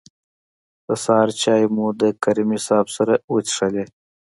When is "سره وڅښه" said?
2.97-3.83